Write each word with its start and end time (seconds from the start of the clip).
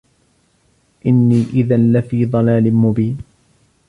إني 1.05 1.41
إذا 1.53 1.77
لفي 1.77 2.25
ضلال 2.25 2.73
مبين 2.75 3.17